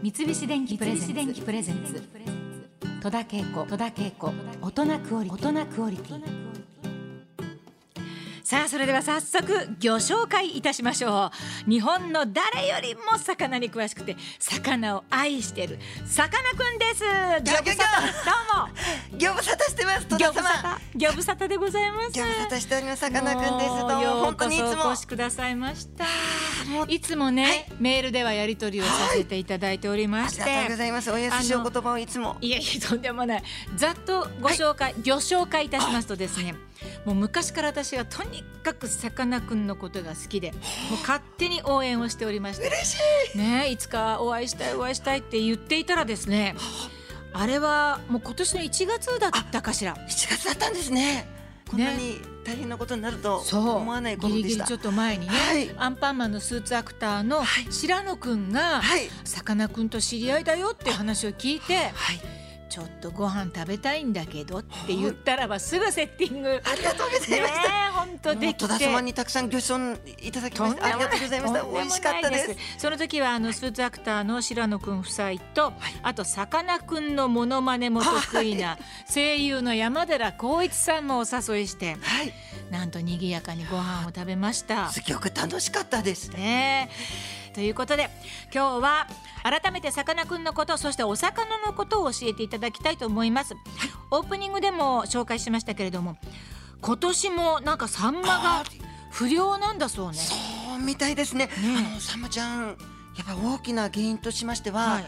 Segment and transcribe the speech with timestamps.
[0.00, 2.00] 三菱電機プレゼンツ。
[3.02, 4.32] 戸田恵子戸田恵子
[4.62, 5.48] 大人クオリティ。
[5.48, 6.22] 大人クオリティ
[8.44, 11.32] さあそれでは早速魚紹介いたしましょ
[11.66, 11.70] う。
[11.70, 17.04] 日本の誰よりも魚に詳しくて魚を愛しているさかなクンです。
[17.42, 17.84] ギョギョギョ
[19.18, 20.06] もギョ無沙汰してます。
[20.06, 20.32] 戸田様。
[20.32, 23.00] ブサタギョブサタでございますギョ無沙汰しております。
[23.00, 23.70] さかなクンです。
[23.70, 26.04] どうも本当にいつもお越しくださいました
[26.86, 31.10] いつもね、はいメールではやり取りをさせていただいておりまして、ありがとうございます。
[31.10, 32.36] お優しいお言葉をいつも。
[32.40, 33.42] いやいやとんでもない
[33.76, 36.54] ざっとご紹介、魚紹介いたしますとですね
[37.04, 40.60] もう昔から私はとにかくさかなクンのことが好きでもう
[41.00, 42.98] 勝手に応援をしておりまして嬉し
[43.34, 43.38] い。
[43.38, 46.54] ねいつかお会いしたいお会いしたいって言っていたらですね
[47.32, 51.28] あれはもう今年の1月だったかしら7月だったんですね。
[51.70, 54.38] こんなに大変なことになるとそう思わないことでした。
[54.38, 62.37] ギリギリちょっと前にね、はいアンパンマンのスーツアクターのはい白野くんが、はいさかなクンと知り合いだよっていう話を聞いてはい。
[62.68, 67.86] ちょっとご飯食べたいんだけどって言ったらばすぐセッティングねありがとうございました。
[67.86, 70.84] え本当で戸田様にたくさんご馳走いただきました。
[70.84, 71.62] ありがとうございました。
[71.64, 72.56] 美味しかったです。
[72.78, 78.78] その時はあのスーツアクターの白野くん夫妻と、あとさかなクンのモノマネも得意な
[79.12, 82.32] 声優の山寺宏一さんもお誘いしてはい。
[82.70, 84.90] なんと賑やかにご飯を食べました。
[84.90, 86.30] すごく楽しかったです。
[86.30, 88.08] ねえということで
[88.54, 89.08] 今日は
[89.42, 93.56] 改めてさかなクンのことそしてお魚のことを教えていただきたいと思います。
[94.12, 96.16] オープニングでも紹介しましたけれども
[96.80, 98.62] 今年もなんかサンマが
[99.10, 100.18] 不良なんだそうね。
[100.18, 100.36] そ
[100.76, 101.46] うみたいですね。
[101.46, 101.52] ね
[101.90, 104.92] あのサンマちゃんやっぱ大きな原因としましては。
[104.92, 105.04] はい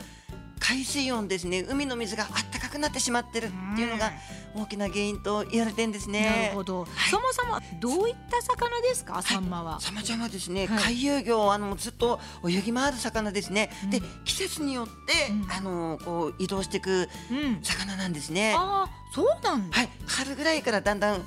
[0.62, 4.13] 海水温ですね海の水があったかくなってしまってるっていうのが
[4.55, 6.25] 大きな原因と言われてんですね。
[6.45, 9.81] なるほど、そもそもどういった魚ですか、サンマは。
[9.81, 13.71] サンマちゃんはですね、はい海遊魚あのずっと泳ぎ回る魚ですね。
[13.85, 17.61] うんで季節によって、うんあのこう移動していくうん。
[17.62, 18.55] 魚なんですね。
[18.57, 19.77] ああ、そうなんだ。
[19.77, 21.23] はい、春ぐらいからだんだん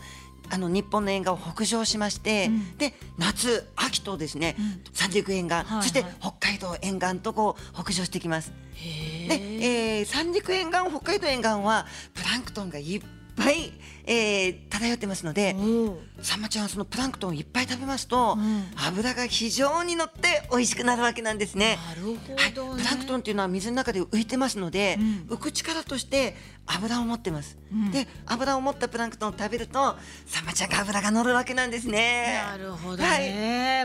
[0.49, 8.51] あの日本の沿岸を北上しまして、うんで夏秋とですね、うん三陸沿岸、はいそしてはい北海道沿岸とこう北上してきます。
[8.75, 9.99] へで、え。
[9.99, 13.01] えー三陸沿岸北海道沿岸はプランクトンがいっ
[13.35, 13.73] ぱい、
[14.05, 18.65] えー漂ってますので、おサンマちゃんはそのプランクトンをいっぱい食べますと、うん。
[18.75, 21.77] 油が非常に乗って美味しくなるわけなんですね。
[21.87, 25.35] なるほはい、プランクトンっていうのは水の中で浮いてますので、うん。
[25.35, 26.35] 浮く力として
[26.65, 27.91] 油を持ってます、うん。
[27.91, 29.95] で油を持ったプランクトンを食べると
[30.25, 32.41] サンマちゃんが油が乗るわけなんですね。
[32.51, 32.97] なるほど。
[32.97, 33.02] ね、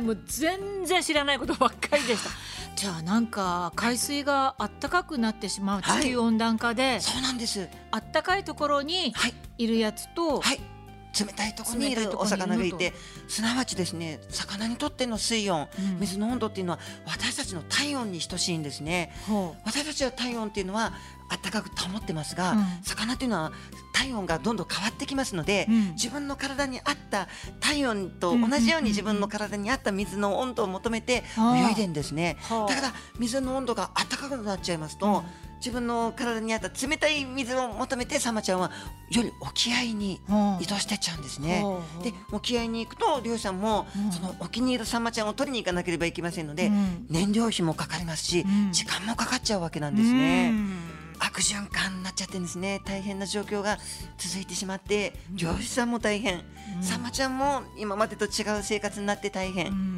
[0.08, 2.30] もう全然知らないことばっかりでした。
[2.76, 6.02] じゃあなんか海水があったかくなってしまうはい。
[6.02, 7.68] 地球温暖化で、そうなんです。
[7.90, 9.34] あったかいところにはい。
[9.58, 10.77] いるやつと、はい冷たい
[11.24, 12.92] 冷たいところにいるのと魚がいて
[13.28, 16.00] すなわちですね魚にとっての水温、うん。
[16.00, 19.12] 水の温度っていうのは私たちの体温に等しいんですね。
[19.26, 20.92] ほ私たちは体温っていうのは
[21.30, 22.64] 暖かく保ってますが、うん。
[22.82, 23.52] 魚っていうのは
[23.92, 25.90] 体温がどんどん変わってきますので、うん。
[25.92, 27.28] 自分の体に合った
[27.60, 32.36] 体温と同じように自分の体に合った水の温度を求めて泳いでんですね。
[32.42, 35.24] はあだから水の温度が暖かくなっちゃいますと、
[35.58, 38.70] 自分の体に合った冷たい水を求めてサンマちゃんは
[39.10, 40.20] より沖合に
[40.60, 41.60] 移動してっちゃうんですね。
[41.62, 42.04] ほうほう。
[42.04, 44.12] で沖合に行くと漁師さんも、うん。
[44.12, 47.06] その沖にいるサンマちゃんを取りに行かなければいけませんので、うん。
[47.10, 48.72] 燃料費もかかりますし、うん。
[48.72, 50.50] 時間もかかっちゃうわけなんですね。
[50.50, 50.78] うん。
[51.20, 52.80] 悪循環になっちゃってるんですね。
[52.84, 53.78] 大変な状況が
[54.18, 56.44] 続いてしまって漁師さんも大変、
[56.76, 56.82] うん。
[56.82, 59.97] サンマちゃんも今までと違う生活になって大変、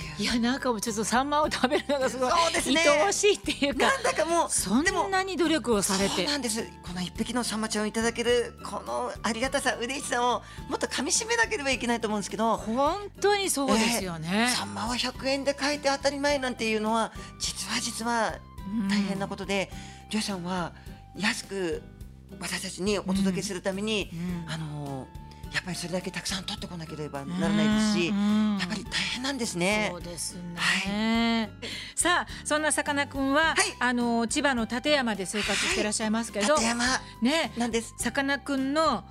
[0.00, 0.22] いう。
[0.22, 2.80] いやなんかもうちょっとサンマを食べるのがすごいそうですね。
[2.80, 6.24] 愛おしいっていうかなんだかもうそんなに努力をされて。
[6.26, 14.52] なんですこの一匹のサンマちゃんをいただけるこのありがたさ嬉しさをもっと噛み締めなければいけないと思うんですけど本当にそうですよね。
[14.54, 18.38] サンマは100円で買えて当たり前なんていうのは実は実は
[18.88, 19.70] 大変なことで、
[20.10, 20.72] 漁師さんは
[21.16, 21.82] 安く
[22.40, 24.52] 私たちにお届けするために、うん。
[24.52, 25.06] あの
[25.52, 29.88] やっぱりそれだけたくさん取ってこなければならないですし、うんやっぱり大変なんですね。
[29.90, 30.02] そう。
[30.02, 31.48] ですね、は
[31.94, 33.56] さあそんなさかなクンは、はい。
[33.78, 36.84] あの千葉の館山で生活していらっしゃいますけど、立山。
[37.20, 37.94] ねなんです。
[37.98, 39.04] さかなクンの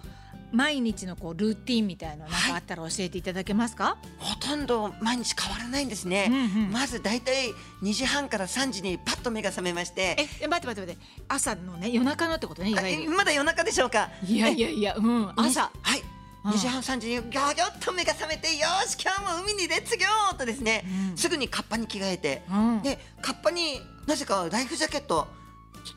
[0.51, 6.27] 毎日のこうルーティンみたいなんかあったら教えていただけますか、ほとんど毎日変わらないんですね。
[6.29, 6.71] うんうん。
[6.71, 7.51] まずだいたい
[7.83, 10.97] 2時半から3時にパッと目が覚めまして、ええ待って待って待って。
[11.29, 12.71] 朝のね夜中のってことね
[13.07, 14.09] まだ夜中でしょうか？
[14.25, 15.31] いやいやいやうん。
[15.37, 15.71] 朝。
[15.81, 16.03] はい。
[16.43, 16.51] うん。
[16.51, 21.17] 2時半3時にギョギョッと目が覚めてよし今日も海にレッツギョーとですね、うん。
[21.17, 22.81] すぐにカッパに着替えて、うん。
[22.81, 25.27] でカッパになぜかライフジャケット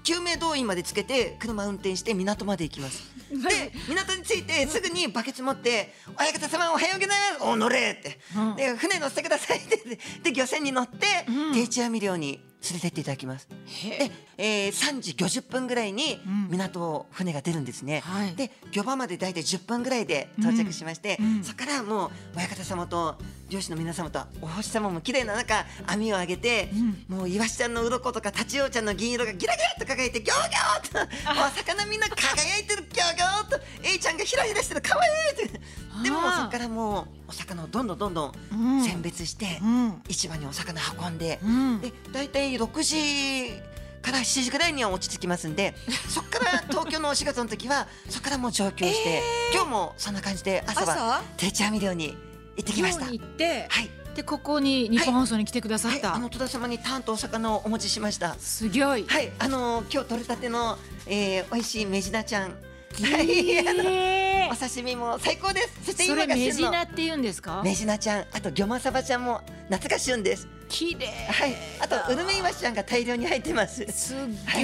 [0.03, 3.03] 救命胴衣までつけて車運転して港まで行きます。
[3.31, 8.57] で港に着いてすぐにバケツ持って「親方様おはようございますお乗れ!」って、うん。
[8.57, 9.77] で船乗せてくださいって。
[9.77, 11.55] でで漁船に乗って、うん。
[11.55, 13.49] 定置網漁に連れてっていただきます。
[13.49, 16.49] で、えー、3時50分ぐらいにうん。
[16.51, 18.01] 港を船が出るんですね。
[18.01, 18.35] はい。
[18.35, 21.37] で漁場まで大体10分ぐらいで到着しまして、うん。
[21.39, 21.45] うん。
[21.45, 23.17] そこからもう親方様と
[23.51, 26.71] 漁師の皆様とお星様も綺麗な中網を上げて、
[27.09, 35.61] もうイワシちゃんの鱗とかタチウオちゃんの銀色がギラギラっと輝いてギョーギョーっとお魚みんな輝いてるギョーギョーっと A ちゃんがひらひらしてる可愛いって。
[36.03, 38.79] でもそこからもうお魚をどんどんどんどうん。
[38.79, 40.03] ん選別して、うん。
[40.09, 41.81] 市場にお魚運んで、うん。
[41.81, 43.61] で大体6時
[44.03, 45.75] から7時ぐらいには落ち着きますんで
[46.09, 49.23] そこから東京のお仕事の時はそこからもう上京して、
[49.53, 51.23] 今日もそんな感じで朝は朝？
[51.39, 52.17] 定置網漁に
[52.57, 53.07] 行ってきました。
[53.07, 58.37] 漁に行ってはい、でここに日本放送に来てくださはい、った、あの戸田様にタンとお魚をお持ちしました。
[58.39, 62.51] すごい、はい、あの今日取れたての、えー、美味しいメジナちゃん。
[62.51, 65.85] はい、あのへお刺身も最高です。
[65.85, 67.63] そしてーそれメジ今が旬のナって言うんですか？
[67.65, 70.49] メジナちゃん、あとギョマサバちゃんも夏が旬です。
[70.69, 73.85] 綺麗はい、あとウルメイワシちゃんが大量に入ってます。
[73.93, 74.15] す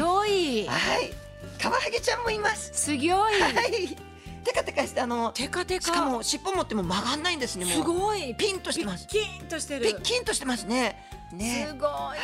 [0.01, 1.13] ごい、はい、
[1.61, 2.71] カワハギちゃんもいます。
[2.73, 3.29] すごい、は
[3.69, 3.97] い、
[4.45, 7.67] テカテカしてあのテカテカしかも尻尾持っても曲がんないんですね。
[7.67, 9.07] すごいピンとしてます。
[9.07, 10.97] キーンとしてるピッキンとしてますね。
[11.33, 11.75] ねす。
[11.75, 12.15] ごいわ、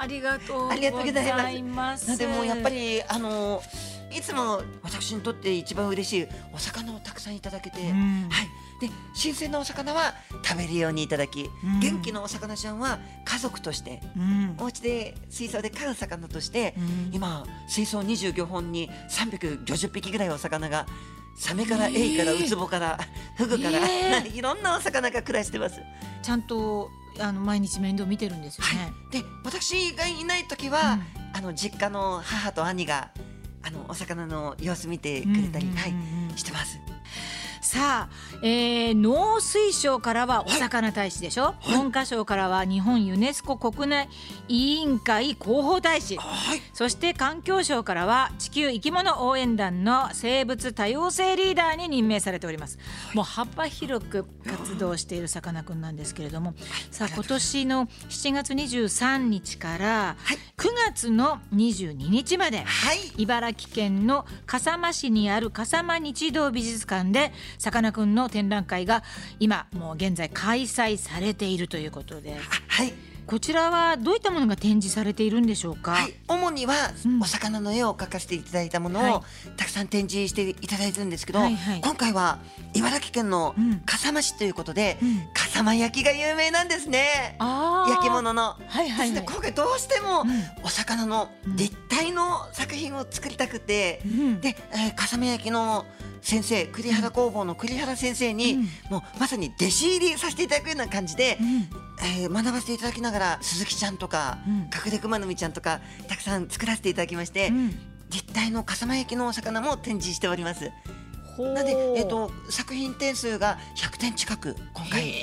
[0.00, 3.62] ありがとうありがとうございますでもうやっぱりあの
[4.16, 8.28] いつも私にとって一番嬉しいお魚をたくさんいただけて、ん。
[8.28, 8.48] はい。
[8.80, 11.80] で新鮮なお魚は食べるようにいただき、ん。
[11.80, 14.56] 元気のお魚ちゃんは家族としてうん。
[14.58, 17.14] お家で水槽で飼う魚として、うん。
[17.14, 20.86] 今水槽25本に350匹ぐらいお魚が
[21.36, 22.98] サメからエイからウツボから
[23.36, 25.80] フグから、え いろんなお魚が暮らしてます。
[26.22, 30.98] ちゃんとあの毎日面倒見てるんですよね、で私がいない時は、
[31.34, 33.10] あの実家の母と兄が
[33.62, 35.66] あのお魚の様子見てくれたり、
[36.36, 36.80] してます。
[37.62, 44.08] さあ、えー、農水省からはお魚大使でしょ、文科省からは日本ユネスコ国内
[44.48, 46.16] 委員会広報大使。
[46.16, 46.60] はい。
[46.72, 52.80] そして環境省からは地球生き物応援団の生物多様性リーダーに任命されております、
[53.14, 56.54] もう幅広く活動しているさかなクンなんですけれども
[56.90, 60.38] さあ今年の7月23日からはい。
[60.56, 62.98] 9月の22日まではい。
[63.18, 69.02] 茨城県の笠間市にある笠間日動美術館でさかなクンの展覧会が
[69.40, 72.38] 今もう現在開催されているということであ
[72.68, 72.92] はい。
[73.24, 76.74] こちらはどういったものが展示されているんでしょうか、はい、主には
[77.06, 77.22] うん。
[77.22, 79.10] お魚の絵を描かせていただいたものを、は
[79.46, 79.56] い。
[79.56, 81.80] たくさん展示していただいてるんですけど、はいはい。
[81.80, 82.38] 今回は
[82.74, 85.20] 茨城県のうん笠間市ということで、うん。
[85.34, 87.36] 笠間焼きが有名なんですね。
[87.38, 88.42] 焼き物の。
[88.42, 89.24] はいはいはい。
[89.24, 90.64] 今回どうしてもうん。
[90.64, 94.40] お魚の立体の作品を作りたくて、うん。
[94.40, 95.84] で、えー、笠間焼きの
[96.20, 98.62] 先生栗原工房の栗原先生に、うん。
[98.90, 101.68] もうまさに弟子入りさせていただくような感じで、うん。
[102.04, 104.54] えー学ばせていただきながら鈴木ちゃんとか、うん。
[104.64, 107.70] 隠れ熊の実ちゃんとかたくさん作らせていただきまして、うん。
[108.10, 110.70] 立体の笠間焼きのお魚も展示しております。
[111.38, 115.14] なんで、えっ、と作品点数が100点近く今回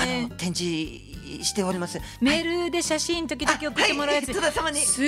[0.00, 2.00] あの展示しております。
[2.20, 5.06] メールで写真時々送ってもらうやつ、あはい、すっ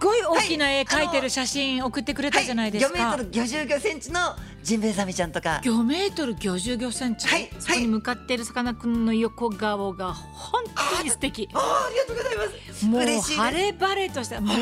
[0.00, 4.20] ごい大きな絵描いてる写真送ってくれたじゃないですはい、か、5メートル50センチの
[4.62, 5.60] ジンベエザメちゃんとか。
[5.62, 7.50] 5メートル55センチ、はい。
[7.58, 10.64] そこに向かっているさかなクンの横顔が本
[10.96, 11.48] 当に素敵。
[11.52, 12.86] あーありがとうございます。
[12.86, 14.40] もう晴れ晴れとした。
[14.40, 14.56] もう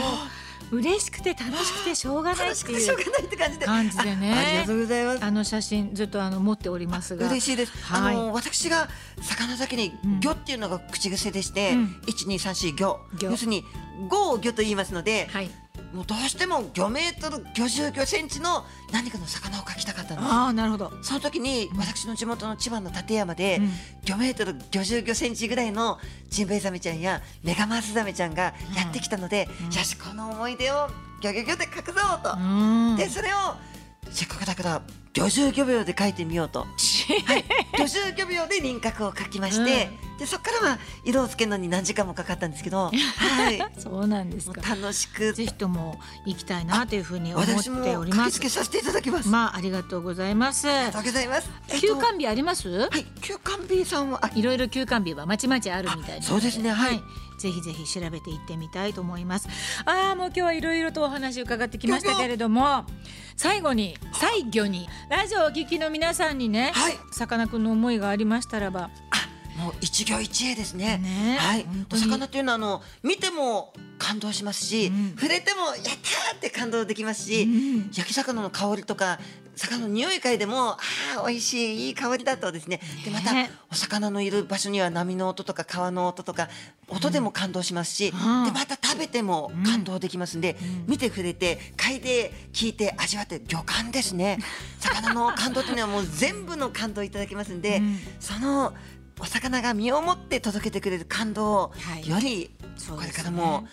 [0.71, 3.67] 嬉しくて楽しくてしょうがないっていうてしょうがないって感じで。
[3.67, 4.33] 感じでね。
[4.33, 5.25] あありがとうございます。
[5.25, 7.27] あの写真ずっとあの持っておりますが。
[7.29, 7.73] 嬉しいです。
[7.85, 8.15] はい。
[8.15, 8.89] あの私が
[9.21, 10.21] 魚だけにうん。
[10.21, 12.03] 魚っていうのが口癖でして、うん。
[12.07, 13.31] 一二三四魚魚。
[13.31, 13.65] 要するに
[14.09, 15.51] 五を魚と言いますので、はい
[15.99, 20.31] もうどうしても魚メートル50魚センチの何かの魚を描きたかったんです。
[20.31, 23.71] ああなるほどその時に私の地元の千葉の館山で、うん
[24.05, 25.99] 魚メートル50魚センチぐらいの
[26.31, 28.55] ジンベエザメちゃんやメガマスザメちゃんがや
[28.89, 30.89] ってきたので、うんよしこの思い出を
[31.21, 33.57] ギョギョギョで描くぞと、うんでそれを
[34.11, 34.83] せっかくだから
[35.15, 36.61] 50魚秒で描いてみようと。
[36.61, 36.67] は
[37.37, 37.45] い、
[37.77, 45.33] 50魚秒で輪郭を描きまして、でそこからは色をつけるのに何時間もかかったんですけど、はい、 そうなんです楽しく。
[45.33, 48.49] ぜひとも行きたいなというふうに思っております。
[48.49, 49.29] させていただきます。
[49.29, 50.69] まあありがとうございます。
[50.69, 51.51] ありがとうございます。
[51.69, 57.01] えっと休館日あります、はい、休館 B さんはあいろいろ休館日はまちまちあるみたいそうですねはい。
[57.39, 59.49] ぜひぜひ調べていってみたいと思います。
[59.85, 62.85] ああもう今日はいろいろとお話伺ってきましたけれども
[63.37, 66.99] 最後に最後にラジオをお聞きの皆さんにねはい。
[67.13, 69.08] さかなクンの思いがありましたらばあ
[69.59, 70.99] もう一行一会ですね。
[70.99, 71.37] ね。
[71.39, 71.67] はい。
[71.93, 75.11] お魚というのはあの見ても感動しますし、うん。
[75.17, 77.91] 触れてもやったーって感動できますし、うん。
[77.93, 79.19] 焼き魚の香りとか
[79.57, 80.79] 魚の匂い嗅いでもあ
[81.19, 82.81] あ美味しいいい香りだとですね。
[83.05, 86.49] でまたねお魚のいる場所には波の音とか川の音とか
[86.89, 88.45] 音でも感動しますし、うん。
[88.45, 94.39] でまた食べても感動できますんで、見て触れて嗅いで聞いて味わって魚感ですね。
[94.79, 97.99] 魚の感動っていうのはもう全部の感動いただけますんで、うん。
[98.21, 98.75] その
[99.21, 102.09] お魚が身をもって届けてくれる感動をはい。
[102.09, 102.51] より
[102.89, 103.67] これからも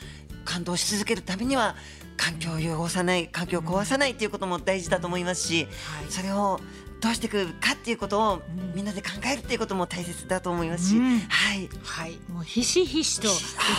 [0.44, 1.75] 感動し続けるためには
[2.18, 5.70] 環境を汚さない環境を壊さないっていうことも大事だと思いますし、は
[6.08, 6.12] い。
[6.12, 6.60] それを
[7.02, 8.42] どうしていくかっていうことをん。
[8.74, 11.20] みんなで考えるっていうことも大切だと思いますし、うん。
[11.20, 11.70] はい。
[11.84, 13.28] はい、もうひしひしと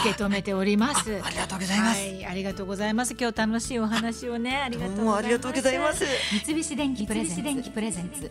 [0.04, 1.20] 受け止めております。
[1.22, 2.00] あありがとうございます。
[2.00, 3.16] はい、ありがとうございます。
[3.18, 4.96] 今日楽しいお話をね、ありがとうございます。
[4.96, 6.04] どうもありがとうございます。
[6.44, 7.24] 三菱電機プレ
[7.90, 8.30] ゼンツ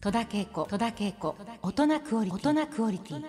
[0.00, 2.50] 戸田恵子戸田恵子大人クオリティ。
[2.50, 3.22] 大人クオリティ。